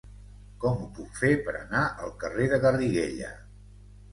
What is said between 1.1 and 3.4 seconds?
fer per anar al carrer de Garriguella?